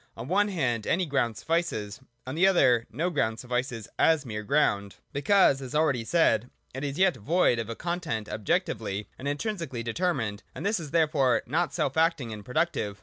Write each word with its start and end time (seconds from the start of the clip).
On 0.17 0.27
one 0.27 0.47
hand 0.47 0.87
any 0.87 1.05
ground 1.05 1.37
suffices: 1.37 1.99
on 2.25 2.33
the 2.33 2.47
other 2.47 2.87
no 2.89 3.11
ground 3.11 3.39
suffices 3.39 3.87
as 3.99 4.25
mere 4.25 4.41
ground; 4.41 4.95
because, 5.13 5.61
as 5.61 5.75
already 5.75 6.03
said, 6.03 6.49
it 6.73 6.83
is 6.83 6.97
yet 6.97 7.15
void 7.17 7.59
of 7.59 7.69
a 7.69 7.75
content 7.75 8.27
objec 8.27 8.65
tively 8.65 9.05
and 9.19 9.27
intrinsically 9.27 9.83
determined, 9.83 10.41
and 10.55 10.65
is 10.65 10.89
therefore 10.89 11.43
not 11.45 11.71
self 11.71 11.97
acting 11.97 12.33
and 12.33 12.43
productive. 12.43 12.99